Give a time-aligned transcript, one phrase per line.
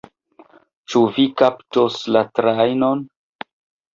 [0.93, 3.03] Ĉu vi kaptos la trajnon?